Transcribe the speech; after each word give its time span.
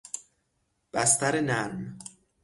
بستر 0.93 1.41
نرم 1.41 1.97